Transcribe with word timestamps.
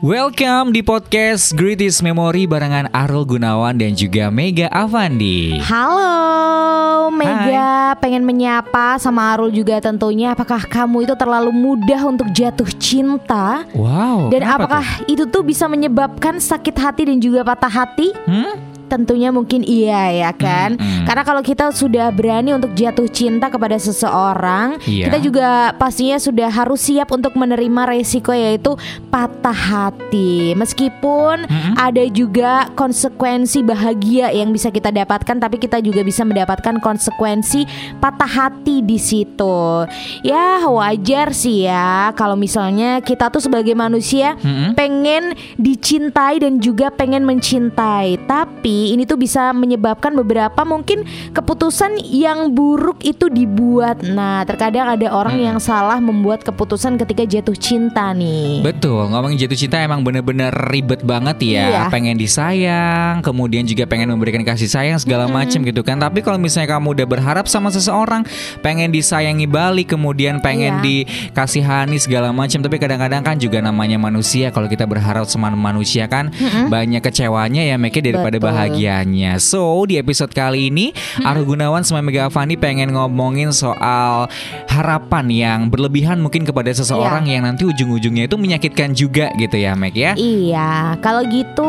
Welcome 0.00 0.72
di 0.72 0.80
podcast 0.80 1.52
Greatest 1.52 2.00
Memory 2.00 2.48
barengan 2.48 2.88
Arul 2.88 3.28
Gunawan 3.28 3.76
dan 3.76 3.92
juga 3.92 4.32
Mega 4.32 4.64
Avandi. 4.72 5.60
Halo, 5.60 7.12
Mega. 7.12 7.92
Pengen 8.00 8.24
menyapa 8.24 8.96
sama 8.96 9.36
Arul 9.36 9.52
juga 9.52 9.76
tentunya. 9.76 10.32
Apakah 10.32 10.64
kamu 10.64 11.04
itu 11.04 11.12
terlalu 11.20 11.52
mudah 11.52 12.00
untuk 12.08 12.32
jatuh 12.32 12.72
cinta? 12.80 13.68
Wow. 13.76 14.32
Dan 14.32 14.48
apakah 14.48 15.04
itu 15.04 15.28
tuh 15.28 15.44
bisa 15.44 15.68
menyebabkan 15.68 16.40
sakit 16.40 16.80
hati 16.80 17.04
dan 17.04 17.20
juga 17.20 17.44
patah 17.44 17.84
hati? 17.84 18.16
tuh? 18.16 18.24
Hmm? 18.24 18.69
Tentunya 18.90 19.30
mungkin 19.30 19.62
iya 19.62 20.10
ya 20.10 20.30
kan. 20.34 20.74
Mm-mm. 20.74 21.06
Karena 21.06 21.22
kalau 21.22 21.40
kita 21.40 21.70
sudah 21.70 22.10
berani 22.10 22.50
untuk 22.50 22.74
jatuh 22.74 23.06
cinta 23.06 23.46
kepada 23.46 23.78
seseorang, 23.78 24.82
Iya. 24.82 25.06
kita 25.06 25.18
juga 25.22 25.48
pastinya 25.78 26.18
sudah 26.18 26.50
harus 26.50 26.82
siap 26.82 27.14
untuk 27.14 27.38
menerima 27.38 27.86
resiko 27.86 28.34
yaitu 28.34 28.74
patah 29.08 29.54
hati. 29.54 30.58
Meskipun 30.58 31.46
Mm-mm. 31.46 31.74
ada 31.78 32.02
juga 32.10 32.66
konsekuensi 32.74 33.62
bahagia 33.62 34.34
yang 34.34 34.50
bisa 34.50 34.74
kita 34.74 34.90
dapatkan, 34.90 35.38
tapi 35.38 35.62
kita 35.62 35.78
juga 35.78 36.02
bisa 36.02 36.26
mendapatkan 36.26 36.82
konsekuensi 36.82 37.62
patah 38.02 38.26
hati 38.26 38.82
di 38.82 38.98
situ. 38.98 39.86
Ya 40.26 40.66
wajar 40.66 41.30
sih 41.30 41.70
ya 41.70 42.10
kalau 42.18 42.34
misalnya 42.34 42.98
kita 42.98 43.30
tuh 43.30 43.38
sebagai 43.38 43.76
manusia 43.78 44.34
Mm-mm. 44.40 44.74
pengen 44.74 45.36
dicintai 45.54 46.42
dan 46.42 46.58
juga 46.58 46.90
pengen 46.90 47.22
mencintai. 47.22 48.18
Tapi 48.26 48.79
ini 48.90 49.04
tuh 49.04 49.16
bisa 49.16 49.52
menyebabkan 49.52 50.16
beberapa 50.16 50.64
mungkin 50.64 51.04
keputusan 51.30 52.00
yang 52.02 52.50
buruk 52.50 53.00
itu 53.00 53.28
dibuat. 53.28 54.00
Nah, 54.00 54.42
terkadang 54.44 54.96
ada 54.96 55.08
orang 55.10 55.36
Hmm. 55.36 55.46
yang 55.46 55.58
salah 55.58 55.98
membuat 55.98 56.42
keputusan 56.42 56.96
ketika 56.96 57.22
jatuh 57.22 57.54
cinta 57.54 58.10
nih. 58.10 58.64
Betul, 58.64 59.08
ngomongin 59.08 59.36
jatuh 59.38 59.56
cinta 59.56 59.76
emang 59.78 60.00
bener-bener 60.00 60.50
ribet 60.68 61.04
banget 61.04 61.36
ya. 61.44 61.64
Iya. 61.68 61.82
Pengen 61.88 62.16
disayang, 62.16 63.20
kemudian 63.20 63.62
juga 63.64 63.84
pengen 63.84 64.10
memberikan 64.10 64.42
kasih 64.42 64.66
sayang 64.66 64.98
segala 64.98 65.28
macem 65.28 65.60
gitu 65.62 65.80
kan. 65.80 65.96
Tapi 65.96 66.20
kalau 66.20 66.40
misalnya 66.40 66.76
kamu 66.76 66.96
udah 66.96 67.06
berharap 67.06 67.46
sama 67.46 67.68
seseorang, 67.68 68.24
pengen 68.60 68.90
disayangi 68.90 69.46
balik, 69.46 69.92
kemudian 69.92 70.40
pengen 70.40 70.80
Iya. 70.80 71.06
dikasihani 71.30 71.96
segala 71.98 72.30
macam. 72.30 72.60
Tapi 72.60 72.76
kadang-kadang 72.76 73.22
kan 73.22 73.36
juga 73.36 73.60
namanya 73.60 73.96
manusia. 73.96 74.50
Kalau 74.50 74.66
kita 74.66 74.84
berharap 74.84 75.26
sama 75.26 75.52
manusia 75.52 76.06
kan 76.06 76.30
banyak 76.66 77.00
kecewanya 77.00 77.62
ya, 77.62 77.76
Meke 77.76 78.00
daripada 78.00 78.36
Betul. 78.36 78.48
Bahagianya. 78.70 79.36
So 79.42 79.82
di 79.84 79.98
episode 79.98 80.30
kali 80.30 80.70
ini, 80.70 80.94
Arul 81.22 81.44
Gunawan 81.44 81.82
sama 81.82 82.00
Mega 82.00 82.30
Avani 82.30 82.54
pengen 82.54 82.94
ngomongin 82.94 83.50
soal 83.50 84.30
harapan 84.66 85.26
yang 85.28 85.60
berlebihan 85.68 86.20
mungkin 86.20 86.46
kepada 86.46 86.70
seseorang 86.70 87.26
Iya. 87.26 87.32
yang 87.36 87.42
nanti 87.50 87.62
ujung-ujungnya 87.66 88.24
itu 88.26 88.36
menyakitkan 88.38 88.94
juga 88.94 89.30
gitu 89.34 89.56
ya, 89.56 89.74
Meg 89.74 89.94
ya. 89.94 90.14
Iya, 90.14 90.94
kalau 91.02 91.26
gitu 91.26 91.68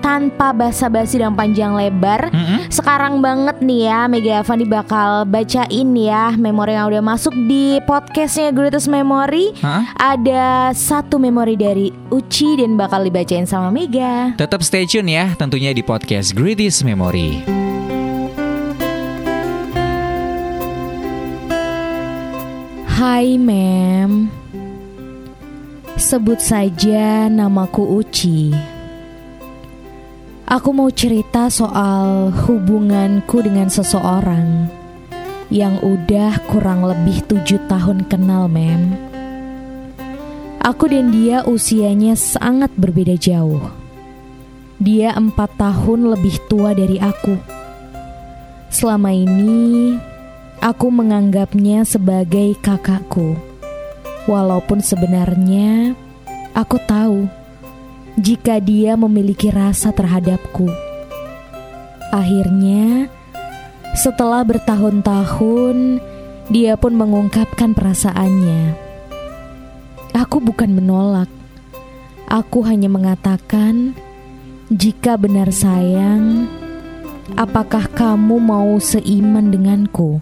tanpa 0.00 0.50
basa-basi 0.50 1.20
dan 1.20 1.34
panjang 1.34 1.74
lebar, 1.74 2.32
Mm-mm. 2.32 2.66
sekarang 2.72 3.20
banget 3.20 3.60
nih 3.60 3.86
ya 3.86 4.00
Mega 4.06 4.42
Avandi 4.42 4.66
bakal 4.66 5.22
bacain 5.24 5.88
ya 5.94 6.34
memori 6.34 6.74
yang 6.74 6.88
udah 6.90 7.02
masuk 7.04 7.34
di 7.46 7.78
podcastnya 7.84 8.50
Greatest 8.50 8.88
Memory. 8.88 9.54
Hah? 9.60 9.92
Ada 9.94 10.72
satu 10.74 11.18
memori 11.18 11.54
dari 11.54 11.90
Uci 12.08 12.56
dan 12.58 12.74
bakal 12.74 13.04
dibacain 13.04 13.44
sama 13.44 13.68
Mega. 13.68 14.32
Tetap 14.34 14.64
stay 14.64 14.88
tune 14.88 15.10
ya 15.10 15.34
tentunya 15.36 15.70
di 15.70 15.84
podcast 15.84 16.32
Greatest 16.38 16.86
Memory. 16.86 17.42
Hai 22.86 23.34
mem 23.34 24.30
Sebut 25.98 26.38
saja 26.38 27.26
namaku 27.26 27.82
Uci. 27.82 28.54
Aku 30.46 30.70
mau 30.70 30.94
cerita 30.94 31.50
soal 31.50 32.30
hubunganku 32.30 33.42
dengan 33.42 33.66
seseorang 33.66 34.70
Yang 35.50 35.74
udah 35.82 36.38
kurang 36.46 36.86
lebih 36.86 37.18
tujuh 37.26 37.66
tahun 37.66 38.06
kenal 38.06 38.46
mem 38.46 38.94
Aku 40.62 40.86
dan 40.86 41.10
dia 41.10 41.42
usianya 41.42 42.14
sangat 42.14 42.70
berbeda 42.78 43.18
jauh 43.18 43.87
Dia 44.78 45.14
empat 45.14 45.58
tahun 45.58 46.14
lebih 46.14 46.38
tua 46.46 46.74
dari 46.74 47.02
aku 47.02 47.34
Selama 48.70 49.10
ini 49.10 49.98
Aku 50.58 50.90
menganggapnya 50.90 51.86
sebagai 51.86 52.58
kakakku, 52.58 53.38
walaupun 54.26 54.82
sebenarnya 54.82 55.94
aku 56.50 56.82
tahu 56.82 57.30
jika 58.18 58.58
dia 58.58 58.98
memiliki 58.98 59.54
rasa 59.54 59.94
terhadapku. 59.94 60.66
Akhirnya, 62.10 63.06
setelah 63.94 64.42
bertahun-tahun, 64.42 66.02
dia 66.50 66.74
pun 66.74 66.98
mengungkapkan 66.98 67.70
perasaannya. 67.70 68.74
Aku 70.10 70.42
bukan 70.42 70.74
menolak, 70.74 71.30
aku 72.26 72.66
hanya 72.66 72.90
mengatakan, 72.90 73.94
"Jika 74.68 75.16
benar 75.16 75.48
sayang, 75.48 76.44
apakah 77.40 77.88
kamu 77.88 78.36
mau 78.36 78.76
seiman 78.76 79.48
denganku?" 79.48 80.20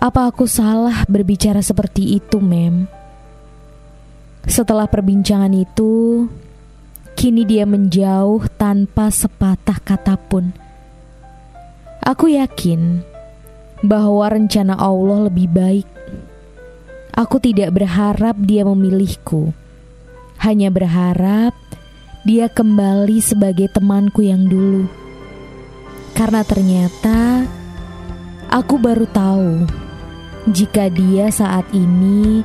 Apa 0.00 0.32
aku 0.32 0.48
salah 0.48 1.04
berbicara 1.10 1.60
seperti 1.60 2.16
itu, 2.16 2.40
Mem? 2.40 2.88
Setelah 4.48 4.88
perbincangan 4.88 5.52
itu, 5.52 6.24
kini 7.12 7.44
dia 7.44 7.68
menjauh 7.68 8.48
tanpa 8.56 9.12
sepatah 9.12 9.76
kata 9.76 10.16
pun. 10.16 10.56
Aku 12.00 12.32
yakin 12.32 13.09
bahwa 13.80 14.28
rencana 14.28 14.76
Allah 14.76 15.28
lebih 15.28 15.48
baik. 15.50 15.88
Aku 17.16 17.42
tidak 17.42 17.74
berharap 17.74 18.38
dia 18.38 18.62
memilihku, 18.64 19.52
hanya 20.40 20.70
berharap 20.70 21.52
dia 22.24 22.46
kembali 22.48 23.18
sebagai 23.18 23.68
temanku 23.72 24.24
yang 24.24 24.46
dulu. 24.46 24.86
Karena 26.14 26.44
ternyata 26.44 27.44
aku 28.48 28.76
baru 28.76 29.08
tahu 29.08 29.64
jika 30.48 30.88
dia 30.88 31.28
saat 31.32 31.64
ini 31.72 32.44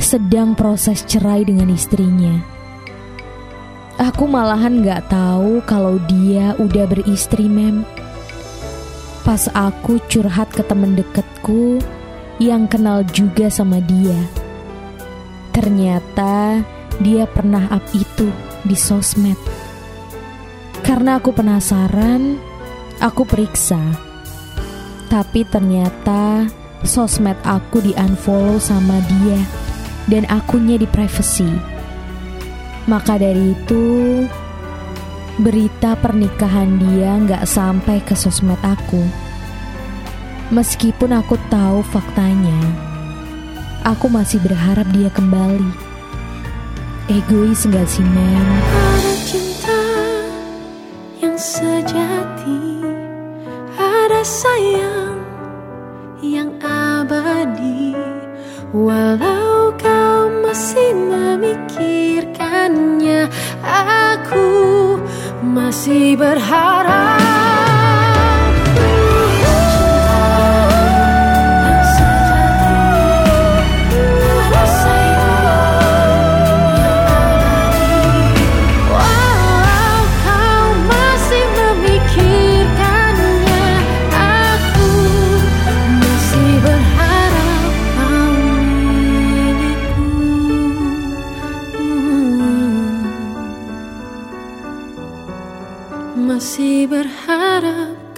sedang 0.00 0.56
proses 0.56 1.04
cerai 1.04 1.44
dengan 1.44 1.68
istrinya. 1.68 2.40
Aku 4.00 4.24
malahan 4.24 4.80
gak 4.80 5.12
tahu 5.12 5.60
kalau 5.68 6.00
dia 6.08 6.56
udah 6.56 6.88
beristri, 6.88 7.44
Mem. 7.52 7.84
Pas 9.20 9.48
aku 9.52 10.00
curhat 10.08 10.48
ke 10.52 10.64
temen 10.64 10.96
deketku 10.96 11.80
yang 12.40 12.64
kenal 12.64 13.04
juga 13.04 13.52
sama 13.52 13.78
dia. 13.84 14.16
Ternyata 15.52 16.64
dia 17.04 17.28
pernah 17.28 17.68
up 17.68 17.84
itu 17.92 18.32
di 18.64 18.76
sosmed. 18.76 19.36
Karena 20.80 21.20
aku 21.20 21.36
penasaran, 21.36 22.40
aku 23.00 23.28
periksa. 23.28 23.80
Tapi 25.12 25.44
ternyata 25.44 26.48
sosmed 26.80 27.36
aku 27.44 27.84
di 27.84 27.92
unfollow 27.92 28.56
sama 28.56 29.00
dia 29.04 29.40
dan 30.08 30.24
akunnya 30.32 30.80
di 30.80 30.88
privacy. 30.88 31.48
Maka 32.88 33.20
dari 33.20 33.52
itu 33.52 33.84
berita 35.40 35.96
pernikahan 35.96 36.76
dia 36.76 37.16
nggak 37.16 37.48
sampai 37.48 38.04
ke 38.04 38.12
sosmed 38.12 38.60
aku. 38.60 39.00
Meskipun 40.52 41.16
aku 41.16 41.40
tahu 41.48 41.80
faktanya, 41.88 42.60
aku 43.86 44.12
masih 44.12 44.42
berharap 44.44 44.84
dia 44.92 45.08
kembali. 45.08 45.88
Egois 47.08 47.64
nggak 47.64 47.88
sih, 47.88 48.04
men? 48.04 48.48
Ada 48.70 49.14
cinta 49.26 49.82
yang 51.18 51.34
sejati 51.34 52.86
Ada 53.74 54.22
sayang 54.22 55.18
yang 56.22 56.54
abadi 56.62 57.98
Walau 58.70 59.74
kau 59.74 60.30
masih 60.46 60.94
memikirkan 60.94 61.70
masih 65.50 66.14
berharap. 66.14 67.19
Masih 96.30 96.86
berharap 96.86 98.09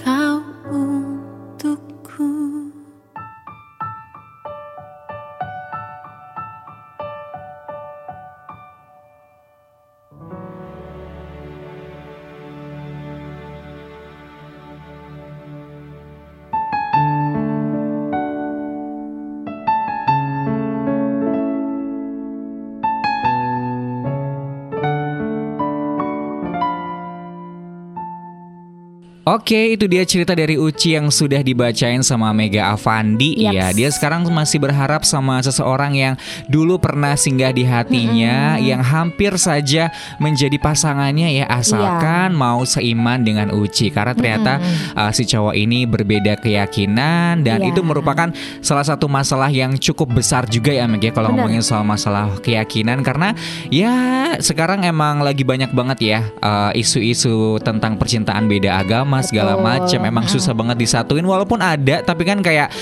Oke, 29.23 29.79
itu 29.79 29.87
dia 29.87 30.03
cerita 30.03 30.35
dari 30.35 30.59
Uci 30.59 30.99
yang 30.99 31.07
sudah 31.07 31.39
dibacain 31.39 32.03
sama 32.03 32.35
Mega 32.35 32.75
Avandi 32.75 33.47
Yaps. 33.47 33.55
ya. 33.55 33.67
Dia 33.71 33.87
sekarang 33.87 34.27
masih 34.27 34.59
berharap 34.59 35.07
sama 35.07 35.39
seseorang 35.39 35.95
yang 35.95 36.13
dulu 36.51 36.75
pernah 36.75 37.15
singgah 37.15 37.55
di 37.55 37.63
hatinya, 37.63 38.59
yang 38.59 38.83
hampir 38.83 39.31
saja 39.39 39.95
menjadi 40.19 40.59
pasangannya 40.59 41.39
ya 41.39 41.47
asalkan 41.47 42.35
mau 42.35 42.67
seiman 42.67 43.23
dengan 43.23 43.55
Uci. 43.55 43.95
Karena 43.95 44.11
ternyata 44.11 44.59
uh, 44.91 45.07
si 45.15 45.23
cowok 45.23 45.55
ini 45.55 45.87
berbeda 45.87 46.35
keyakinan 46.43 47.47
dan 47.47 47.63
Iya. 47.63 47.71
itu 47.71 47.79
merupakan 47.79 48.27
salah 48.59 48.83
satu 48.83 49.07
masalah 49.07 49.47
yang 49.47 49.79
cukup 49.79 50.19
besar 50.19 50.51
juga 50.51 50.75
ya 50.75 50.83
Meg 50.83 50.99
ya 50.99 51.15
kalau 51.15 51.31
Benar. 51.31 51.47
ngomongin 51.47 51.63
soal 51.63 51.87
masalah 51.87 52.27
keyakinan 52.43 52.99
karena 52.99 53.31
ya 53.71 53.95
sekarang 54.43 54.83
emang 54.83 55.23
lagi 55.23 55.47
banyak 55.47 55.71
banget 55.71 55.99
ya 56.03 56.19
uh, 56.43 56.75
isu-isu 56.75 57.55
tentang 57.63 57.95
percintaan 57.95 58.51
beda 58.51 58.83
agama 58.83 59.12
segala 59.21 59.59
macam 59.59 59.99
emang 60.01 60.25
susah 60.25 60.55
banget 60.55 60.81
disatuin 60.87 61.27
walaupun 61.27 61.61
ada 61.61 62.01
tapi 62.01 62.23
kan 62.25 62.41
kayak 62.41 62.73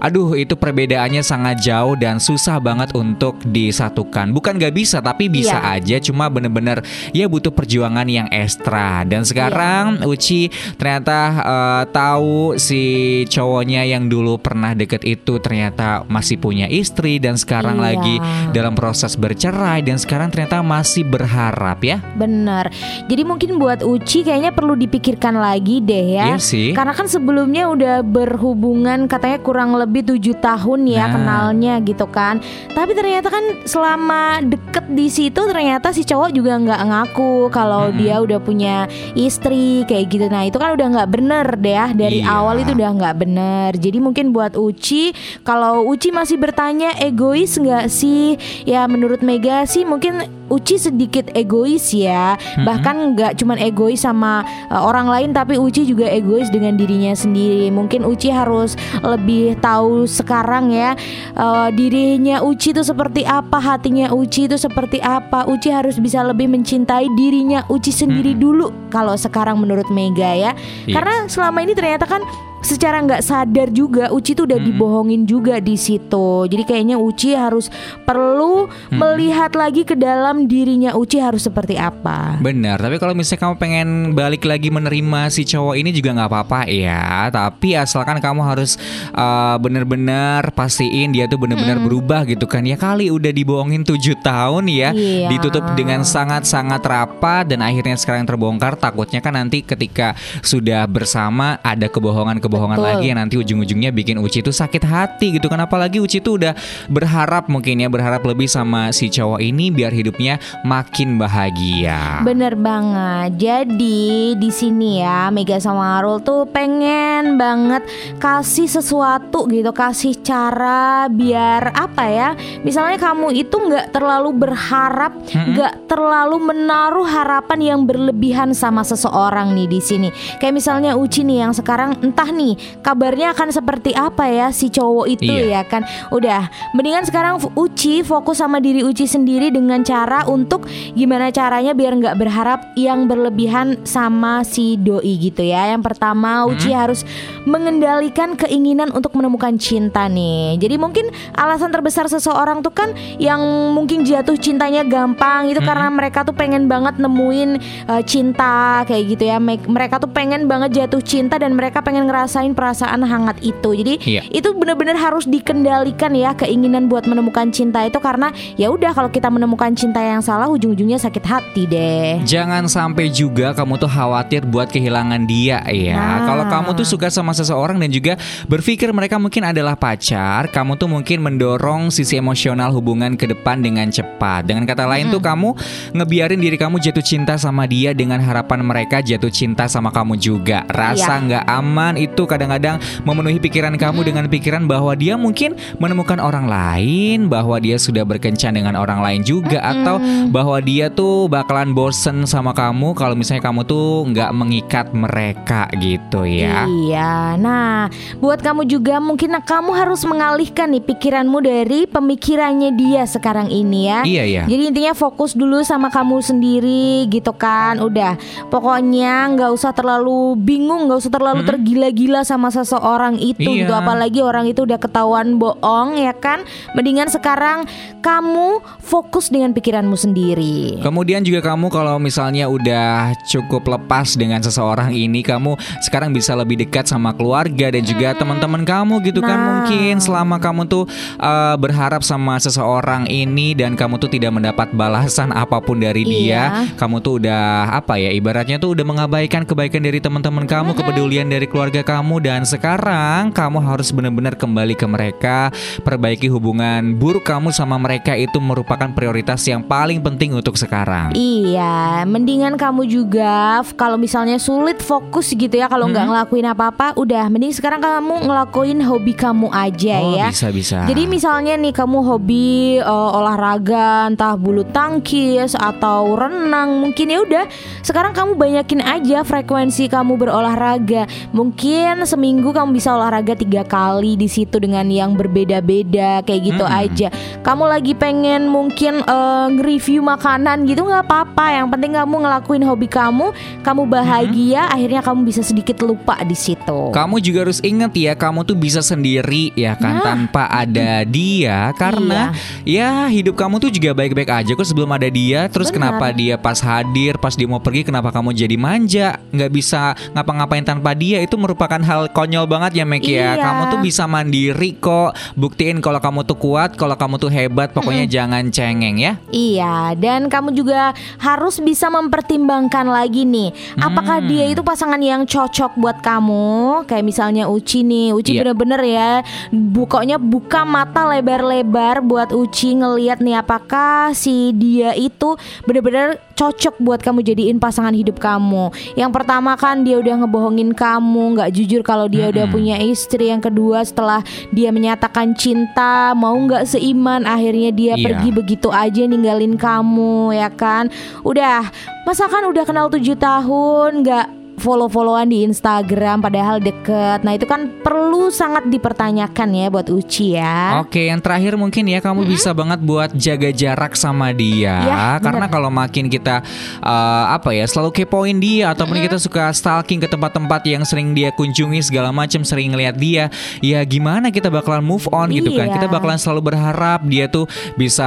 aduh 0.00 0.32
itu 0.32 0.56
perbedaannya 0.56 1.20
sangat 1.20 1.60
jauh 1.60 1.94
dan 1.94 2.16
susah 2.16 2.56
banget 2.56 2.90
untuk 2.92 3.36
disatukan 3.44 4.32
bukan 4.32 4.56
gak 4.56 4.72
bisa 4.72 4.98
tapi 4.98 5.28
bisa 5.28 5.52
Iya. 5.52 5.76
aja 5.76 5.96
cuma 6.00 6.26
bener-bener 6.26 6.80
ya 7.10 7.26
butuh 7.26 7.50
perjuangan 7.50 8.06
yang 8.06 8.26
ekstra 8.30 9.04
dan 9.04 9.22
sekarang 9.22 10.00
Uci 10.02 10.48
ternyata 10.74 11.18
eh, 11.36 11.82
tahu 11.90 12.56
si 12.56 12.82
cowoknya 13.26 13.84
yang 13.84 14.06
dulu 14.06 14.38
pernah 14.38 14.72
deket 14.72 15.04
itu 15.04 15.36
ternyata 15.36 16.06
masih 16.06 16.40
punya 16.40 16.64
istri 16.64 17.20
dan 17.20 17.36
sekarang 17.36 17.76
Iya. 17.76 17.84
lagi 17.84 18.14
dalam 18.50 18.72
proses 18.72 19.14
bercerai 19.14 19.82
dan 19.82 19.98
sekarang 19.98 20.30
ternyata 20.30 20.62
masih 20.62 21.04
berharap 21.04 21.76
ya 21.82 22.00
Bener. 22.14 22.70
Jadi 23.04 23.22
mungkin 23.22 23.58
buat 23.58 23.82
Uci 23.82 24.22
kayaknya 24.22 24.54
perlu 24.54 24.72
dipikirkan 24.72 25.34
lagi 25.34 25.82
deh 25.82 26.16
ya. 26.16 26.24
Iya 26.32 26.38
sih. 26.38 26.70
Karena 26.72 26.94
kan 26.94 27.04
sebelumnya 27.04 27.66
udah 27.66 28.00
berhubungan 28.00 29.04
katanya 29.04 29.42
kurang 29.42 29.74
lebih 29.74 29.89
tujuh 29.98 30.38
tahun 30.38 30.86
ya 30.86 31.02
Nah. 31.02 31.10
kenalnya 31.10 31.74
gitu 31.82 32.06
kan. 32.06 32.38
Tapi 32.70 32.94
ternyata 32.94 33.26
kan 33.26 33.42
selama 33.64 34.38
deket 34.40 34.86
di 34.88 35.10
situ 35.10 35.40
ternyata 35.42 35.90
si 35.90 36.06
cowok 36.06 36.30
juga 36.30 36.54
nggak 36.54 36.80
ngaku 36.86 37.32
kalau 37.50 37.90
Mm-mm. 37.90 37.98
dia 37.98 38.16
udah 38.18 38.38
punya 38.38 38.86
istri 39.14 39.82
kayak 39.84 40.06
gitu. 40.06 40.26
Nah 40.26 40.46
itu 40.46 40.54
kan 40.54 40.70
udah 40.70 40.86
nggak 40.92 41.10
bener 41.10 41.46
deh 41.56 41.72
ya 41.72 41.86
dari 41.90 42.20
Iya. 42.20 42.30
awal 42.30 42.60
itu 42.60 42.70
udah 42.70 42.90
nggak 42.94 43.16
bener. 43.16 43.70
Jadi 43.74 43.98
mungkin 43.98 44.30
buat 44.30 44.54
Uci 44.54 45.10
kalau 45.40 45.82
Uci 45.86 46.12
masih 46.12 46.36
bertanya 46.36 46.92
egois 46.96 47.56
nggak 47.56 47.88
sih? 47.88 48.36
Ya 48.62 48.84
menurut 48.84 49.18
Mega 49.20 49.64
sih 49.64 49.82
mungkin 49.82 50.20
Uci 50.50 50.76
sedikit 50.76 51.30
egois 51.32 51.94
ya. 51.94 52.34
Bahkan 52.58 53.14
nggak 53.14 53.32
cuman 53.38 53.56
egois 53.56 54.02
sama 54.02 54.42
uh, 54.66 54.82
orang 54.82 55.06
lain 55.06 55.30
tapi 55.30 55.56
Uci 55.56 55.86
juga 55.86 56.04
egois 56.04 56.50
dengan 56.50 56.74
dirinya 56.74 57.14
sendiri. 57.14 57.70
Mungkin 57.70 58.02
Uci 58.02 58.28
harus 58.28 58.74
lebih 59.00 59.54
tahu 59.56 59.79
sekarang 60.08 60.72
ya 60.74 60.96
uh, 61.36 61.68
dirinya 61.72 62.42
Uci 62.42 62.72
itu 62.72 62.82
seperti 62.82 63.22
apa, 63.26 63.58
hatinya 63.60 64.10
Uci 64.12 64.50
itu 64.50 64.56
seperti 64.56 64.98
apa. 65.00 65.46
Uci 65.46 65.68
harus 65.70 65.96
bisa 66.00 66.24
lebih 66.24 66.48
mencintai 66.50 67.06
dirinya 67.14 67.64
Uci 67.68 67.92
sendiri 67.92 68.34
dulu 68.34 68.90
kalau 68.92 69.14
sekarang 69.14 69.60
menurut 69.60 69.86
Mega 69.92 70.32
ya. 70.32 70.52
Iya. 70.84 70.94
Karena 70.96 71.14
selama 71.28 71.58
ini 71.62 71.72
ternyata 71.76 72.04
kan 72.08 72.22
secara 72.60 73.00
nggak 73.00 73.24
sadar 73.24 73.68
juga 73.72 74.12
Uci 74.12 74.36
tuh 74.36 74.44
udah 74.44 74.60
dibohongin 74.60 75.24
juga 75.24 75.58
di 75.58 75.74
situ. 75.80 76.44
Jadi 76.46 76.62
kayaknya 76.68 76.96
Uci 77.00 77.32
harus 77.32 77.72
perlu 78.04 78.68
melihat 78.92 79.52
lagi 79.56 79.82
ke 79.82 79.96
dalam 79.96 80.44
dirinya 80.44 80.92
Uci 80.94 81.18
harus 81.20 81.48
seperti 81.48 81.80
apa. 81.80 82.36
Benar, 82.38 82.76
tapi 82.80 83.00
kalau 83.00 83.16
misalnya 83.16 83.40
kamu 83.48 83.54
pengen 83.56 83.88
balik 84.12 84.44
lagi 84.44 84.68
menerima 84.68 85.32
si 85.32 85.48
cowok 85.48 85.74
ini 85.80 85.90
juga 85.90 86.12
nggak 86.16 86.28
apa-apa 86.30 86.60
ya. 86.68 87.32
Tapi 87.32 87.74
asalkan 87.76 88.20
kamu 88.20 88.40
harus 88.44 88.76
uh, 89.16 89.56
bener-bener 89.56 90.44
pastiin 90.52 91.16
dia 91.16 91.24
tuh 91.26 91.40
bener-bener 91.40 91.80
berubah 91.80 92.28
gitu 92.28 92.44
kan. 92.44 92.62
Ya 92.68 92.76
kali 92.76 93.08
udah 93.08 93.32
dibohongin 93.32 93.82
tujuh 93.82 94.20
tahun 94.20 94.68
ya, 94.68 94.92
Iya. 94.92 95.32
ditutup 95.32 95.64
dengan 95.74 96.04
sangat-sangat 96.04 96.82
rapat 96.84 97.48
dan 97.48 97.64
akhirnya 97.64 97.96
sekarang 97.96 98.28
terbongkar. 98.28 98.76
Takutnya 98.76 99.24
kan 99.24 99.34
nanti 99.34 99.64
ketika 99.64 100.12
sudah 100.44 100.84
bersama 100.84 101.56
ada 101.64 101.88
kebohongan-kebohongan 101.88 102.49
Betul. 102.50 102.86
lagi 102.90 103.06
yang 103.12 103.18
nanti 103.20 103.36
ujung-ujungnya 103.38 103.90
bikin 103.94 104.18
Uci 104.18 104.42
tuh 104.42 104.54
sakit 104.54 104.82
hati 104.82 105.38
gitu 105.38 105.46
kan. 105.46 105.62
Apalagi 105.62 106.02
Uci 106.02 106.18
tuh 106.18 106.40
udah 106.40 106.56
berharap 106.90 107.46
mungkin 107.46 107.84
ya 107.84 107.88
berharap 107.92 108.24
lebih 108.24 108.48
sama 108.48 108.90
si 108.90 109.12
cowok 109.12 109.38
ini 109.44 109.68
biar 109.68 109.92
hidupnya 109.92 110.40
makin 110.64 111.20
bahagia. 111.20 112.24
Bener 112.24 112.56
banget. 112.56 113.36
Jadi 113.36 114.34
di 114.40 114.50
sini 114.50 115.04
ya 115.04 115.28
Mega 115.28 115.60
sama 115.60 116.00
Arul 116.00 116.24
tuh 116.24 116.48
pengen 116.48 117.36
banget 117.36 117.84
kasih 118.16 118.66
sesuatu 118.70 119.44
gitu, 119.52 119.70
kasih 119.76 120.16
cara 120.24 121.12
biar 121.12 121.76
apa 121.76 122.04
ya? 122.08 122.28
Misalnya 122.64 122.96
kamu 122.96 123.36
itu 123.36 123.52
nggak 123.60 123.92
terlalu 123.92 124.32
berharap, 124.32 125.12
nggak 125.28 125.84
terlalu 125.84 126.40
menaruh 126.40 127.04
harapan 127.04 127.60
yang 127.60 127.80
berlebihan 127.84 128.56
sama 128.56 128.80
seseorang 128.80 129.52
nih 129.52 129.68
di 129.68 129.80
sini. 129.84 130.08
Kayak 130.40 130.54
misalnya 130.56 130.96
Uci 130.96 131.20
nih 131.20 131.44
yang 131.44 131.52
sekarang 131.52 132.00
entah 132.00 132.28
nih 132.32 132.39
kabarnya 132.80 133.32
akan 133.32 133.48
seperti 133.50 133.92
apa 133.92 134.26
ya 134.26 134.48
si 134.50 134.68
cowok 134.68 135.06
itu 135.08 135.26
Iya. 135.26 135.60
ya 135.60 135.62
kan. 135.64 135.82
Udah, 136.08 136.46
mendingan 136.72 137.04
sekarang 137.04 137.36
Uci 137.52 138.00
fokus 138.00 138.38
sama 138.38 138.58
diri 138.58 138.80
Uci 138.80 139.04
sendiri 139.04 139.48
dengan 139.48 139.80
cara 139.80 140.24
untuk 140.24 140.64
gimana 140.92 141.28
caranya 141.28 141.72
biar 141.72 141.94
nggak 141.94 142.16
berharap 142.16 142.60
yang 142.74 143.04
berlebihan 143.04 143.82
sama 143.82 144.42
si 144.42 144.76
doi 144.76 145.16
gitu 145.18 145.42
ya. 145.42 145.70
Yang 145.70 145.82
pertama 145.86 146.46
Uci 146.46 146.70
harus 146.70 147.02
mengendalikan 147.44 148.34
keinginan 148.36 148.88
untuk 148.90 149.12
menemukan 149.12 149.56
cinta 149.56 150.06
nih. 150.06 150.56
Jadi 150.56 150.74
mungkin 150.76 151.06
alasan 151.34 151.68
terbesar 151.68 152.06
seseorang 152.06 152.60
tuh 152.60 152.70
kan 152.70 152.90
yang 153.16 153.40
mungkin 153.72 154.02
jatuh 154.02 154.34
cintanya 154.34 154.80
gampang 154.82 155.48
itu 155.48 155.60
karena 155.60 155.90
mereka 155.90 156.22
tuh 156.22 156.32
pengen 156.32 156.64
banget 156.64 156.96
nemuin 156.96 157.50
uh, 157.86 158.02
cinta 158.02 158.80
kayak 158.84 159.04
gitu 159.10 159.24
ya. 159.26 159.36
Me- 159.36 159.58
Mereka 159.60 159.98
tuh 159.98 160.08
pengen 160.08 160.46
banget 160.46 160.70
jatuh 160.76 161.00
cinta 161.00 161.36
dan 161.36 161.52
mereka 161.52 161.80
pengen 161.80 162.06
ngerasain 162.30 162.54
perasaan 162.54 163.02
hangat 163.02 163.42
itu. 163.42 163.74
Jadi 163.74 163.94
Iya. 164.06 164.22
itu 164.30 164.54
benar-benar 164.54 164.94
harus 164.94 165.26
dikendalikan 165.26 166.14
ya 166.14 166.30
keinginan 166.38 166.86
buat 166.86 167.02
menemukan 167.10 167.50
cinta 167.50 167.82
itu 167.82 167.98
karena 167.98 168.30
ya 168.54 168.70
udah 168.70 168.94
kalau 168.94 169.10
kita 169.10 169.26
menemukan 169.26 169.74
cinta 169.74 169.98
yang 169.98 170.22
salah 170.22 170.46
ujung-ujungnya 170.46 171.02
sakit 171.02 171.24
hati 171.26 171.66
deh. 171.66 172.22
Jangan 172.22 172.70
sampai 172.70 173.10
juga 173.10 173.50
kamu 173.50 173.82
tuh 173.82 173.90
khawatir 173.90 174.46
buat 174.46 174.70
kehilangan 174.70 175.26
dia 175.26 175.58
ya. 175.74 175.98
Nah. 175.98 176.18
Kalau 176.30 176.44
kamu 176.46 176.70
tuh 176.78 176.86
suka 176.86 177.10
sama 177.10 177.34
seseorang 177.34 177.82
dan 177.82 177.90
juga 177.90 178.14
berpikir 178.46 178.94
mereka 178.94 179.18
mungkin 179.18 179.50
adalah 179.50 179.74
pacar, 179.74 180.46
kamu 180.54 180.78
tuh 180.78 180.86
mungkin 180.86 181.18
mendorong 181.26 181.90
sisi 181.90 182.14
emosional 182.14 182.70
hubungan 182.70 183.18
ke 183.18 183.26
depan 183.26 183.58
dengan 183.58 183.90
cepat. 183.90 184.46
Dengan 184.46 184.70
kata 184.70 184.86
lain 184.86 185.10
tuh 185.10 185.18
kamu 185.18 185.58
ngebiarin 185.98 186.38
diri 186.38 186.54
kamu 186.54 186.78
jatuh 186.78 187.02
cinta 187.02 187.34
sama 187.34 187.66
dia 187.66 187.90
dengan 187.90 188.22
harapan 188.22 188.62
mereka 188.62 189.02
jatuh 189.02 189.32
cinta 189.34 189.66
sama 189.66 189.90
kamu 189.90 190.14
juga. 190.14 190.62
Rasa 190.70 191.18
Iya. 191.18 191.26
nggak 191.26 191.44
aman 191.50 191.94
itu 191.98 192.19
itu 192.20 192.28
kadang-kadang 192.28 192.76
memenuhi 193.08 193.40
pikiran 193.40 193.72
kamu 193.80 194.04
dengan 194.04 194.28
pikiran 194.28 194.68
bahwa 194.68 194.92
dia 194.92 195.16
mungkin 195.16 195.56
menemukan 195.80 196.20
orang 196.20 196.44
lain, 196.44 197.32
bahwa 197.32 197.56
dia 197.56 197.80
sudah 197.80 198.04
berkencan 198.04 198.60
dengan 198.60 198.76
orang 198.76 199.00
lain 199.00 199.24
juga 199.24 199.56
atau 199.64 199.96
bahwa 200.28 200.60
dia 200.60 200.92
tuh 200.92 201.32
bakalan 201.32 201.72
bosen 201.72 202.28
sama 202.28 202.52
kamu 202.52 202.92
kalau 202.92 203.16
misalnya 203.16 203.40
kamu 203.40 203.64
tuh 203.64 204.04
nggak 204.12 204.30
mengikat 204.36 204.86
mereka 204.92 205.64
gitu 205.80 206.28
ya. 206.28 206.68
Iya, 206.68 207.40
nah 207.40 207.88
buat 208.20 208.44
kamu 208.44 208.68
juga 208.68 209.00
mungkin 209.00 209.32
kamu 209.40 209.72
harus 209.72 210.04
mengalihkan 210.04 210.76
nih 210.76 210.84
pikiranmu 210.84 211.40
dari 211.40 211.88
pemikirannya 211.88 212.76
dia 212.76 213.08
sekarang 213.08 213.48
ini 213.48 213.88
ya. 213.88 214.04
Iya 214.04 214.24
iya. 214.28 214.42
Jadi 214.44 214.62
intinya 214.68 214.92
fokus 214.92 215.32
dulu 215.32 215.64
sama 215.64 215.88
kamu 215.88 216.20
sendiri 216.20 217.08
gitu 217.08 217.32
kan. 217.32 217.80
Udah, 217.80 218.20
pokoknya 218.52 219.32
nggak 219.32 219.56
usah 219.56 219.72
terlalu 219.72 220.36
bingung, 220.36 220.84
nggak 220.84 221.00
usah 221.00 221.12
terlalu 221.16 221.48
tergila-gila 221.48 222.09
sama 222.20 222.50
seseorang 222.50 223.14
itu 223.16 223.38
Iya. 223.40 223.64
gitu. 223.64 223.72
Apalagi 223.72 224.20
orang 224.20 224.44
itu 224.44 224.66
udah 224.66 224.76
ketahuan 224.76 225.38
bohong 225.38 225.94
ya 225.94 226.10
kan. 226.12 226.42
Mendingan 226.74 227.06
sekarang 227.06 227.64
kamu 228.00 228.58
fokus 228.80 229.28
dengan 229.28 229.52
pikiranmu 229.52 229.94
sendiri. 229.94 230.80
Kemudian 230.80 231.20
juga 231.20 231.44
kamu 231.44 231.68
kalau 231.68 231.96
misalnya 231.96 232.46
udah 232.46 233.14
cukup 233.26 233.68
lepas 233.68 234.16
dengan 234.16 234.40
seseorang 234.40 234.90
ini, 234.90 235.20
kamu 235.20 235.54
sekarang 235.80 236.10
bisa 236.10 236.32
lebih 236.32 236.58
dekat 236.58 236.88
sama 236.88 237.12
keluarga 237.12 237.68
dan 237.68 237.84
juga 237.84 238.16
teman-teman 238.16 238.64
kamu 238.64 239.04
gitu 239.04 239.20
kan 239.20 239.36
Nah. 239.36 239.46
mungkin 239.62 240.00
selama 240.00 240.40
kamu 240.40 240.64
tuh 240.64 240.84
uh, 241.16 241.54
berharap 241.54 242.00
sama 242.00 242.36
seseorang 242.36 243.04
ini 243.04 243.52
dan 243.52 243.76
kamu 243.76 243.96
tuh 243.96 244.08
tidak 244.08 244.32
mendapat 244.32 244.72
balasan 244.72 245.30
apa 245.30 245.60
pun 245.60 245.76
dari 245.76 246.02
dia, 246.02 246.64
Iya. 246.66 246.74
kamu 246.74 246.96
tuh 246.98 247.20
udah 247.20 247.44
apa 247.70 247.94
ya 247.94 248.08
ibaratnya 248.10 248.56
tuh 248.56 248.72
udah 248.72 248.82
mengabaikan 248.82 249.44
kebaikan 249.44 249.80
dari 249.80 250.00
teman-teman 250.00 250.48
kamu, 250.48 250.72
kepedulian 250.72 251.28
dari 251.28 251.44
keluarga 251.44 251.84
kamu 251.84 251.99
dan 252.24 252.48
sekarang 252.48 253.28
kamu 253.28 253.60
harus 253.60 253.92
benar-benar 253.92 254.32
kembali 254.32 254.72
ke 254.72 254.86
mereka, 254.88 255.52
perbaiki 255.84 256.32
hubungan 256.32 256.96
buruk 256.96 257.28
kamu 257.28 257.52
sama 257.52 257.76
mereka 257.76 258.16
itu 258.16 258.40
merupakan 258.40 258.88
prioritas 258.88 259.44
yang 259.44 259.60
paling 259.60 260.00
penting 260.00 260.32
untuk 260.32 260.56
sekarang. 260.56 261.12
Iya, 261.12 262.08
mendingan 262.08 262.56
kamu 262.56 262.88
juga 262.88 263.60
kalau 263.76 264.00
misalnya 264.00 264.40
sulit 264.40 264.80
fokus 264.80 265.28
gitu 265.36 265.52
ya 265.52 265.68
kalau 265.68 265.92
nggak 265.92 266.08
ngelakuin 266.08 266.48
apa-apa, 266.48 266.96
udah 266.96 267.28
mending 267.28 267.52
sekarang 267.52 267.84
kamu 267.84 268.24
ngelakuin 268.24 268.80
hobi 268.80 269.12
kamu 269.12 269.52
aja 269.52 269.96
oh, 270.00 270.16
ya. 270.16 270.28
bisa 270.32 270.48
bisa. 270.48 270.78
Jadi 270.88 271.04
misalnya 271.04 271.60
nih 271.60 271.76
kamu 271.76 271.98
hobi 272.00 272.80
eh, 272.80 273.10
olahraga 273.18 274.08
entah 274.08 274.40
bulu 274.40 274.64
tangkis 274.72 275.52
atau 275.52 276.16
renang 276.16 276.80
mungkin 276.80 277.12
ya 277.12 277.18
udah 277.20 277.44
sekarang 277.84 278.16
kamu 278.16 278.38
banyakin 278.38 278.80
aja 278.80 279.20
frekuensi 279.26 279.90
kamu 279.90 280.16
berolahraga 280.16 281.04
mungkin 281.34 281.79
seminggu 282.02 282.50
kamu 282.50 282.74
bisa 282.74 282.90
olahraga 282.90 283.36
tiga 283.36 283.62
kali 283.62 284.16
di 284.16 284.26
situ 284.26 284.56
dengan 284.58 284.88
yang 284.88 285.14
berbeda-beda 285.14 286.24
kayak 286.24 286.42
gitu 286.42 286.64
Mm-mm. 286.64 286.80
aja 286.88 287.08
kamu 287.44 287.64
lagi 287.68 287.92
pengen 287.94 288.48
mungkin 288.48 289.04
eh, 289.04 289.46
nge-review 289.54 290.00
makanan 290.02 290.64
gitu 290.64 290.82
nggak 290.82 291.04
apa-apa 291.06 291.60
yang 291.60 291.66
penting 291.68 291.92
kamu 291.94 292.14
ngelakuin 292.26 292.64
hobi 292.64 292.88
kamu 292.88 293.30
kamu 293.62 293.82
bahagia 293.86 294.66
akhirnya 294.66 295.04
kamu 295.04 295.22
bisa 295.22 295.44
sedikit 295.44 295.78
lupa 295.84 296.16
di 296.24 296.34
situ 296.34 296.90
Kamu 296.90 297.22
juga 297.22 297.46
harus 297.46 297.60
ingat 297.62 297.92
ya, 297.94 298.12
kamu 298.16 298.42
tuh 298.42 298.56
bisa 298.56 298.80
sendiri 298.80 299.52
ya 299.54 299.76
kan 299.76 300.00
Nah. 300.00 300.06
tanpa 300.06 300.46
ada 300.48 301.04
dia 301.04 301.74
karena 301.76 302.32
ya 302.64 303.10
hidup 303.10 303.36
kamu 303.36 303.60
tuh 303.60 303.70
juga 303.70 303.92
baik-baik 303.92 304.30
aja 304.30 304.50
kok 304.56 304.64
sebelum 304.64 304.90
ada 304.90 305.06
dia. 305.12 305.46
Terus 305.50 305.68
Benar. 305.68 305.98
kenapa 305.98 306.06
dia 306.16 306.34
pas 306.40 306.56
hadir, 306.56 307.20
pas 307.20 307.34
dia 307.36 307.44
mau 307.44 307.60
pergi 307.60 307.84
kenapa 307.84 308.08
kamu 308.10 308.32
jadi 308.32 308.56
manja, 308.56 309.18
nggak 309.30 309.50
bisa 309.52 309.92
ngapa-ngapain 310.16 310.64
tanpa 310.64 310.96
dia 310.96 311.20
itu 311.20 311.34
merupakan 311.36 311.69
hal 311.78 312.10
konyol 312.10 312.50
banget 312.50 312.82
ya 312.82 312.84
Mek 312.84 313.06
ya. 313.06 313.38
Iya. 313.38 313.46
Kamu 313.46 313.62
tuh 313.70 313.78
bisa 313.78 314.10
mandiri 314.10 314.74
kok. 314.74 315.14
Buktiin 315.38 315.78
kalau 315.78 316.02
kamu 316.02 316.26
tuh 316.26 316.34
kuat, 316.34 316.74
kalau 316.74 316.98
kamu 316.98 317.22
tuh 317.22 317.30
hebat, 317.30 317.70
pokoknya 317.70 318.10
jangan 318.10 318.50
cengeng 318.50 318.98
ya. 318.98 319.22
Iya, 319.30 319.94
dan 319.94 320.26
kamu 320.26 320.50
juga 320.50 320.90
harus 321.16 321.62
bisa 321.62 321.86
mempertimbangkan 321.86 322.90
lagi 322.90 323.22
nih, 323.22 323.54
apakah 323.78 324.18
Hmm. 324.18 324.26
dia 324.26 324.44
itu 324.50 324.66
pasangan 324.66 324.98
yang 324.98 325.22
cocok 325.22 325.78
buat 325.78 326.02
kamu? 326.02 326.82
Kayak 326.90 327.04
misalnya 327.06 327.44
Uci 327.46 327.86
nih, 327.86 328.10
Uci 328.10 328.34
Iya. 328.34 328.40
bener-bener 328.42 328.80
ya, 328.82 329.10
pokoknya 329.52 330.16
buka 330.18 330.64
mata 330.64 331.06
lebar-lebar 331.06 332.00
buat 332.00 332.32
Uci 332.32 332.80
ngeliat 332.80 333.20
nih 333.20 333.36
apakah 333.36 334.10
si 334.10 334.50
dia 334.56 334.96
itu 334.96 335.36
bener-bener 335.62 336.18
cocok 336.32 336.80
buat 336.80 337.04
kamu 337.04 337.20
jadiin 337.20 337.60
pasangan 337.60 337.92
hidup 337.92 338.16
kamu. 338.16 338.72
Yang 338.96 339.10
pertama 339.12 339.60
kan 339.60 339.84
dia 339.84 340.00
udah 340.00 340.24
ngebohongin 340.24 340.72
kamu, 340.72 341.36
nggak 341.36 341.52
jujur 341.60 341.84
kalau 341.84 342.08
dia 342.08 342.28
udah 342.28 342.48
Mm-mm. 342.48 342.56
punya 342.56 342.76
istri. 342.80 343.28
Yang 343.28 343.52
kedua 343.52 343.84
setelah 343.84 344.24
dia 344.48 344.70
menyatakan 344.70 345.34
cinta, 345.34 346.10
mau 346.12 346.32
nggak 346.34 346.64
seiman, 346.66 347.22
akhirnya 347.22 347.68
dia 347.70 347.92
Iya. 347.92 348.04
pergi 348.06 348.28
begitu 348.32 348.68
aja 348.68 349.04
ninggalin 349.04 349.54
kamu 349.54 350.32
ya 350.32 350.48
kan 350.48 350.88
udah 351.20 351.68
masa 352.02 352.24
kan 352.26 352.42
udah 352.42 352.64
kenal 352.64 352.88
tujuh 352.88 353.14
tahun 353.14 354.00
nggak 354.00 354.26
follow-followan 354.60 355.32
di 355.32 355.48
Instagram 355.48 356.20
padahal 356.20 356.60
deket 356.60 357.24
nah 357.24 357.32
itu 357.32 357.48
kan 357.48 357.72
perlu 357.80 358.28
sangat 358.28 358.68
dipertanyakan 358.68 359.48
ya 359.56 359.66
buat 359.72 359.88
Uci 359.88 360.36
ya 360.36 360.84
Oke, 360.84 361.08
yang 361.08 361.18
terakhir 361.18 361.56
mungkin 361.56 361.88
ya 361.88 361.98
kamu 361.98 362.28
bisa 362.28 362.52
banget 362.52 362.78
buat 362.84 363.10
jaga 363.16 363.50
jarak 363.50 363.96
sama 363.96 364.30
dia 364.30 364.72
Ya, 364.84 365.06
karena 365.22 365.46
bener. 365.46 365.54
kalau 365.54 365.70
makin 365.72 366.10
kita 366.10 366.42
uh, 366.82 367.24
apa 367.30 367.54
ya 367.54 367.64
selalu 367.64 367.94
kepoin 367.94 368.36
dia 368.42 368.74
ataupun 368.74 368.98
kita 368.98 369.16
suka 369.16 369.54
stalking 369.54 370.02
ke 370.02 370.10
tempat-tempat 370.10 370.66
yang 370.66 370.82
sering 370.82 371.14
dia 371.14 371.30
kunjungi 371.30 371.78
segala 371.86 372.10
macam 372.10 372.42
sering 372.42 372.74
ngeliat 372.74 372.98
dia, 372.98 373.30
ya 373.62 373.78
gimana 373.86 374.34
kita 374.34 374.50
bakalan 374.50 374.82
move 374.82 375.06
on 375.14 375.30
gitu 375.30 375.54
kan? 375.54 375.70
Iya. 375.70 375.74
Kita 375.78 375.86
bakalan 375.86 376.18
selalu 376.18 376.50
berharap 376.50 377.06
dia 377.06 377.30
tuh 377.30 377.46
bisa 377.78 378.04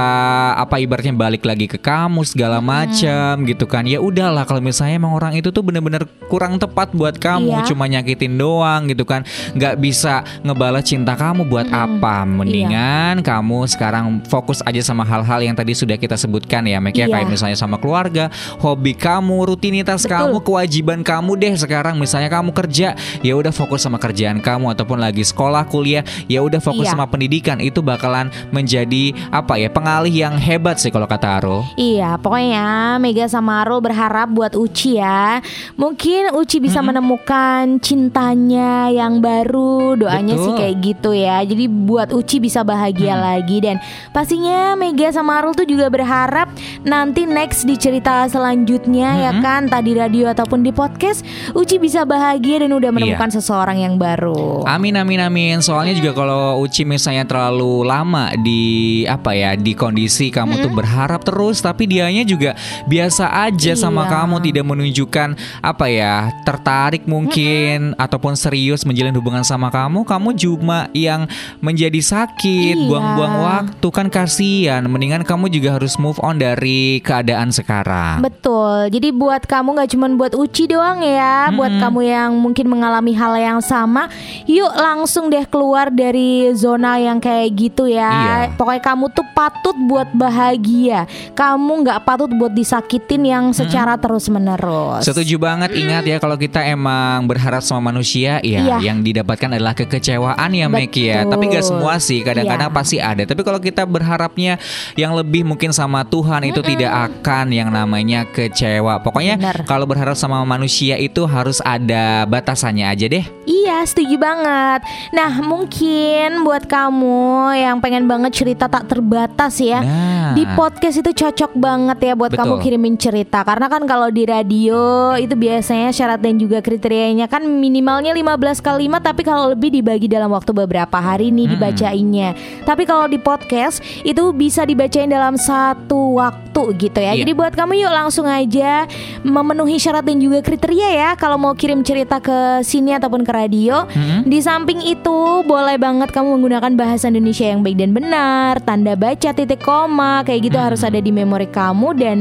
apa 0.54 0.76
ibaratnya 0.76 1.16
balik 1.16 1.42
lagi 1.48 1.64
ke 1.64 1.80
kamu 1.80 2.20
segala 2.28 2.60
macam 2.60 3.48
gitu 3.48 3.64
kan? 3.64 3.88
Ya 3.88 3.98
udahlah 4.04 4.44
kalau 4.44 4.60
misalnya 4.60 5.00
emang 5.00 5.16
orang 5.16 5.32
itu 5.40 5.48
tuh 5.48 5.64
bener-bener 5.64 6.04
kurang 6.28 6.43
tepat 6.56 6.92
buat 6.92 7.16
kamu, 7.16 7.50
Iya. 7.50 7.66
cuma 7.66 7.88
nyakitin 7.88 8.36
doang 8.36 8.86
gitu 8.86 9.02
kan, 9.02 9.24
nggak 9.52 9.74
bisa 9.76 10.20
ngebalas 10.40 10.84
cinta 10.84 11.16
kamu 11.16 11.48
buat 11.48 11.66
apa? 11.68 12.22
Mendingan 12.24 13.20
kamu 13.20 13.64
sekarang 13.66 14.20
fokus 14.26 14.60
aja 14.62 14.80
sama 14.80 15.02
hal-hal 15.02 15.40
yang 15.40 15.56
tadi 15.56 15.72
sudah 15.72 15.96
kita 15.96 16.14
sebutkan 16.14 16.64
ya, 16.64 16.76
Mek 16.78 16.94
ya 16.94 17.06
Iya. 17.08 17.14
kayak 17.16 17.28
misalnya 17.30 17.56
sama 17.56 17.80
keluarga, 17.80 18.28
hobi 18.60 18.92
kamu, 18.92 19.48
rutinitas 19.48 20.04
Betul. 20.04 20.12
kamu, 20.12 20.36
kewajiban 20.42 21.00
kamu 21.00 21.30
deh 21.38 21.54
sekarang. 21.56 21.96
Misalnya 21.96 22.28
kamu 22.28 22.52
kerja, 22.52 22.92
ya 23.22 23.32
udah 23.32 23.50
fokus 23.50 23.80
sama 23.80 23.96
kerjaan 23.96 24.42
kamu 24.42 24.74
ataupun 24.74 24.98
lagi 24.98 25.22
sekolah, 25.22 25.64
kuliah, 25.66 26.02
ya 26.26 26.42
udah 26.42 26.58
fokus 26.60 26.90
Iya. 26.90 26.92
sama 26.92 27.06
pendidikan. 27.06 27.62
Itu 27.62 27.80
bakalan 27.80 28.28
menjadi 28.50 29.14
apa 29.30 29.56
ya 29.56 29.70
pengalih 29.70 30.10
yang 30.12 30.34
hebat 30.36 30.76
sih 30.82 30.90
kalau 30.90 31.06
kata 31.06 31.38
Aro. 31.40 31.62
Iya, 31.76 32.18
pokoknya 32.18 32.98
Mega 32.98 33.24
sama 33.24 33.62
Arul 33.62 33.78
berharap 33.78 34.26
buat 34.28 34.58
Uci 34.58 34.98
ya. 34.98 35.38
Mungkin 35.78 36.33
Uci 36.34 36.58
bisa 36.58 36.82
menemukan 36.82 37.78
cintanya 37.78 38.90
yang 38.90 39.22
baru. 39.22 39.94
Doanya 39.94 40.34
Betul. 40.34 40.44
sih 40.44 40.52
kayak 40.58 40.76
gitu 40.82 41.10
ya. 41.14 41.38
Jadi 41.40 41.64
buat 41.70 42.10
Uci 42.10 42.42
bisa 42.42 42.66
bahagia 42.66 43.14
lagi 43.14 43.62
dan 43.62 43.78
pastinya 44.10 44.74
Mega 44.74 45.14
sama 45.14 45.38
Arul 45.38 45.54
tuh 45.54 45.62
juga 45.62 45.86
berharap 45.86 46.50
nanti 46.82 47.22
next 47.22 47.62
di 47.62 47.78
cerita 47.78 48.26
selanjutnya 48.26 49.30
ya 49.30 49.32
kan, 49.38 49.70
entah 49.70 49.78
di 49.78 49.94
radio 49.94 50.26
ataupun 50.26 50.60
di 50.60 50.74
podcast, 50.74 51.22
Uci 51.54 51.78
bisa 51.78 52.02
bahagia 52.02 52.66
dan 52.66 52.74
udah 52.74 52.90
menemukan 52.90 53.30
seseorang 53.30 53.78
yang 53.78 53.94
baru. 53.94 54.66
Amin 54.66 54.98
amin 54.98 55.22
amin. 55.22 55.62
Soalnya 55.62 55.94
juga 55.94 56.18
kalau 56.18 56.58
Uci 56.60 56.82
misalnya 56.82 57.22
terlalu 57.24 57.86
lama 57.86 58.34
di 58.36 58.62
apa 59.06 59.32
ya 59.32 59.54
di 59.54 59.72
kondisi 59.72 60.28
kamu 60.28 60.60
tuh 60.60 60.72
berharap 60.72 61.22
terus 61.22 61.62
tapi 61.62 61.86
dianya 61.86 62.26
juga 62.26 62.58
biasa 62.84 63.30
aja 63.46 63.72
sama 63.74 64.02
Iya. 64.04 64.12
kamu 64.20 64.36
tidak 64.42 64.64
menunjukkan 64.66 65.28
apa 65.62 65.86
ya 65.86 66.13
tertarik 66.44 67.04
mungkin 67.04 67.92
ataupun 67.96 68.34
serius 68.34 68.84
menjalin 68.84 69.14
hubungan 69.14 69.42
sama 69.42 69.68
kamu, 69.68 70.04
kamu 70.04 70.28
cuma 70.36 70.86
yang 70.92 71.26
menjadi 71.58 72.00
sakit, 72.00 72.76
Iya. 72.76 72.86
buang-buang 72.86 73.36
waktu 73.40 73.88
kan 73.88 74.06
kasihan. 74.08 74.82
Mendingan 74.84 75.22
kamu 75.22 75.48
juga 75.48 75.76
harus 75.76 75.96
move 75.96 76.18
on 76.20 76.36
dari 76.36 77.00
keadaan 77.00 77.50
sekarang. 77.50 78.20
Betul. 78.20 78.88
Jadi 78.90 79.08
buat 79.10 79.44
kamu 79.44 79.68
nggak 79.74 79.90
cuma 79.96 80.06
buat 80.14 80.32
Uci 80.34 80.68
doang 80.68 81.00
ya, 81.00 81.48
buat 81.50 81.70
kamu 81.70 82.00
yang 82.04 82.30
mungkin 82.36 82.66
mengalami 82.68 83.14
hal 83.14 83.34
yang 83.38 83.60
sama, 83.62 84.10
yuk 84.44 84.70
langsung 84.74 85.30
deh 85.30 85.46
keluar 85.48 85.88
dari 85.88 86.52
zona 86.52 86.98
yang 86.98 87.18
kayak 87.18 87.54
gitu 87.54 87.88
ya. 87.88 88.10
Iya. 88.10 88.34
Pokoknya 88.58 88.82
kamu 88.82 89.04
tuh 89.10 89.26
patut 89.32 89.76
buat 89.88 90.08
bahagia. 90.12 91.06
Kamu 91.32 91.86
nggak 91.86 92.02
patut 92.04 92.30
buat 92.34 92.52
disakitin 92.52 93.22
yang 93.24 93.44
secara 93.50 93.96
terus 93.96 94.28
menerus. 94.28 95.06
Setuju 95.06 95.38
banget. 95.38 95.70
Ingat 95.74 96.03
banget 96.04 96.20
ya 96.20 96.22
kalau 96.22 96.36
kita 96.36 96.60
emang 96.68 97.24
berharap 97.24 97.64
sama 97.64 97.88
manusia 97.88 98.38
ya 98.44 98.60
Iya. 98.64 98.76
yang 98.84 99.00
didapatkan 99.00 99.56
adalah 99.56 99.72
kekecewaan 99.72 100.50
ya 100.52 100.66
Mek 100.68 100.92
ya. 100.94 101.24
Tapi 101.24 101.48
gak 101.48 101.64
semua 101.64 101.96
sih, 101.96 102.20
kadang-kadang 102.20 102.68
Iya. 102.70 102.76
pasti 102.76 102.96
ada. 103.00 103.22
Tapi 103.24 103.40
kalau 103.40 103.58
kita 103.58 103.88
berharapnya 103.88 104.60
yang 104.94 105.16
lebih 105.16 105.48
mungkin 105.48 105.72
sama 105.72 106.04
Tuhan 106.04 106.44
itu 106.44 106.60
tidak 106.60 106.92
akan 106.92 107.50
yang 107.50 107.72
namanya 107.72 108.28
kecewa. 108.28 109.00
Pokoknya 109.00 109.40
Bener. 109.40 109.64
kalau 109.64 109.88
berharap 109.88 110.14
sama 110.14 110.44
manusia 110.44 111.00
itu 111.00 111.24
harus 111.24 111.64
ada 111.64 112.28
batasannya 112.28 112.84
aja 112.84 113.06
deh. 113.08 113.24
Iya, 113.48 113.84
setuju 113.88 114.20
banget. 114.20 114.84
Nah, 115.16 115.40
mungkin 115.40 116.44
buat 116.44 116.68
kamu 116.68 117.56
yang 117.56 117.76
pengen 117.80 118.04
banget 118.04 118.44
cerita 118.44 118.68
tak 118.68 118.88
terbatas 118.92 119.56
ya. 119.60 119.80
Nah. 119.80 120.36
Di 120.36 120.44
podcast 120.52 121.00
itu 121.00 121.10
cocok 121.14 121.56
banget 121.56 121.98
ya 122.00 122.12
buat 122.18 122.32
Betul. 122.32 122.40
kamu 122.42 122.54
kirimin 122.64 122.96
cerita 122.96 123.44
Karena 123.44 123.68
kan 123.70 123.84
kalau 123.86 124.08
di 124.10 124.26
radio 124.26 125.14
itu 125.14 125.36
biasanya 125.36 125.93
syarat 125.94 126.18
dan 126.18 126.34
juga 126.34 126.58
kriterianya 126.58 127.24
kan 127.24 127.46
minimalnya 127.46 128.10
15 128.10 128.34
kalimat 128.58 128.98
Tapi 128.98 129.22
kalau 129.22 129.48
lebih 129.48 129.70
dibagi 129.70 130.04
dalam 130.04 130.28
waktu 130.28 130.50
beberapa 130.50 130.98
hari 130.98 131.30
nih 131.30 131.46
Hmm. 131.46 131.52
dibacainnya 131.54 132.28
Tapi 132.62 132.82
kalau 132.82 133.06
di 133.06 133.16
podcast 133.16 133.78
itu 134.02 134.34
bisa 134.34 134.64
dibacain 134.64 135.06
dalam 135.06 135.36
satu 135.36 136.18
waktu 136.18 136.42
gitu 136.76 136.98
ya 136.98 137.12
Iya. 137.12 137.22
Jadi 137.22 137.32
buat 137.32 137.52
kamu 137.52 137.78
yuk 137.78 137.92
langsung 137.92 138.24
aja 138.24 138.90
memenuhi 139.20 139.76
syarat 139.76 140.02
dan 140.02 140.18
juga 140.18 140.40
kriteria 140.40 140.88
ya 140.90 141.10
Kalau 141.14 141.36
mau 141.36 141.52
kirim 141.52 141.80
cerita 141.80 142.18
ke 142.18 142.34
sini 142.60 142.90
ataupun 142.92 143.22
ke 143.22 143.30
radio 143.30 143.86
Mm-mm. 143.86 144.24
di 144.24 144.38
samping 144.38 144.80
itu 144.80 145.16
boleh 145.42 145.76
banget 145.76 146.10
kamu 146.10 146.34
menggunakan 146.34 146.72
bahasa 146.74 147.06
Indonesia 147.06 147.44
yang 147.44 147.60
baik 147.60 147.76
dan 147.76 147.92
benar, 147.92 148.58
tanda 148.60 148.94
baca 148.94 149.30
titik 149.30 149.60
koma 149.60 150.24
kayak 150.24 150.40
gitu 150.42 150.56
harus 150.56 150.80
ada 150.80 150.96
di 150.96 151.10
memori 151.10 151.44
kamu 151.44 151.88
dan 151.94 152.16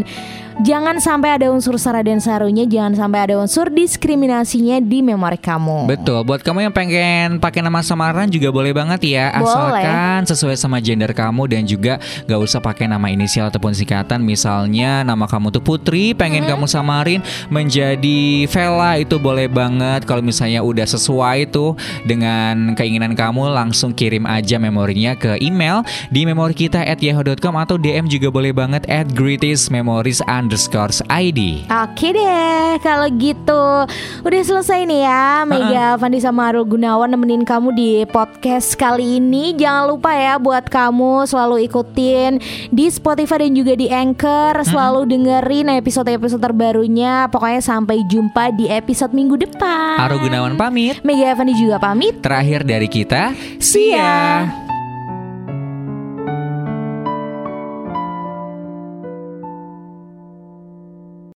jangan 0.61 0.99
sampai 0.99 1.37
ada 1.37 1.49
unsur 1.49 1.77
sara 1.77 2.01
dan 2.01 2.19
sarunya, 2.19 2.65
jangan 2.65 2.93
sampai 2.93 3.25
ada 3.25 3.35
unsur 3.37 3.62
diskriminasinya 3.69 4.81
di 4.81 4.99
memori 5.05 5.37
kamu. 5.37 5.85
Betul, 5.87 6.23
buat 6.25 6.41
kamu 6.41 6.67
yang 6.69 6.73
pengen 6.73 7.37
pakai 7.37 7.61
nama 7.61 7.83
samaran 7.83 8.27
juga 8.31 8.49
boleh 8.49 8.71
banget 8.71 9.15
ya, 9.15 9.31
Boleh. 9.35 9.43
asalkan 9.45 10.19
sesuai 10.27 10.55
sama 10.57 10.81
gender 10.83 11.11
kamu 11.11 11.47
dan 11.51 11.63
juga 11.67 11.99
gak 12.25 12.39
usah 12.39 12.59
pakai 12.63 12.87
nama 12.89 13.07
inisial 13.11 13.47
ataupun 13.53 13.75
singkatan. 13.75 14.23
Misalnya 14.23 15.05
nama 15.05 15.29
kamu 15.29 15.53
tuh 15.53 15.63
Putri, 15.63 16.11
pengen 16.17 16.43
kamu 16.47 16.65
samarin 16.65 17.21
menjadi 17.47 18.49
Vela 18.49 18.97
itu 18.99 19.15
boleh 19.19 19.47
banget. 19.47 20.03
Kalau 20.03 20.25
misalnya 20.25 20.63
udah 20.63 20.87
sesuai 20.87 21.51
tuh 21.53 21.75
dengan 22.03 22.73
keinginan 22.73 23.13
kamu, 23.13 23.53
langsung 23.53 23.93
kirim 23.93 24.25
aja 24.25 24.57
memorinya 24.57 25.13
ke 25.13 25.37
email 25.39 25.85
di 26.09 26.25
memori 26.25 26.57
kita 26.57 26.81
at 26.83 26.99
yahoo.com 26.99 27.55
atau 27.59 27.75
DM 27.77 28.09
juga 28.09 28.33
boleh 28.33 28.51
banget 28.55 28.83
at 28.89 29.07
greatest 29.13 29.69
memories 29.69 30.19
underscore 30.25 30.93
ID. 31.09 31.65
Oke 31.69 32.13
deh, 32.13 32.77
kalau 32.81 33.07
gitu 33.17 33.52
udah 34.23 34.41
selesai 34.43 34.87
nih 34.87 35.01
ya 35.03 35.43
Mega 35.43 35.99
Fandi 35.99 36.19
sama 36.23 36.49
Arul 36.49 36.65
Gunawan 36.65 37.11
nemenin 37.11 37.43
kamu 37.43 37.75
di 37.75 37.89
podcast 38.07 38.73
kali 38.79 39.19
ini. 39.19 39.53
Jangan 39.57 39.91
lupa 39.91 40.15
ya 40.15 40.39
buat 40.39 40.65
kamu 40.71 41.27
selalu 41.27 41.67
ikutin 41.67 42.39
di 42.71 42.85
Spotify 42.87 43.45
dan 43.45 43.53
juga 43.53 43.73
di 43.75 43.91
Anchor. 43.91 44.63
Selalu 44.63 45.09
dengerin 45.09 45.67
episode-episode 45.77 46.39
terbarunya. 46.39 47.27
Pokoknya 47.27 47.61
sampai 47.61 48.01
jumpa 48.07 48.55
di 48.55 48.71
episode 48.71 49.11
minggu 49.11 49.35
depan. 49.35 49.99
Aru 49.99 50.23
Gunawan 50.23 50.55
pamit. 50.55 51.03
Mega 51.03 51.35
Fandi 51.35 51.53
juga 51.59 51.77
pamit. 51.81 52.23
Terakhir 52.23 52.63
dari 52.63 52.87
kita, 52.87 53.35
See 53.59 53.91
ya. 53.91 54.62